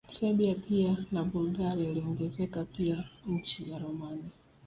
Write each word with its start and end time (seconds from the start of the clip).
Serbia 0.19 0.55
pia 0.67 0.97
na 1.11 1.23
Bulgaria 1.23 1.89
iliongezeka 1.89 2.63
pia 2.65 3.03
nchi 3.27 3.69
ya 3.71 3.79
Romania 3.79 4.29